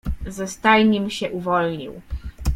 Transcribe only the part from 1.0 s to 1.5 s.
się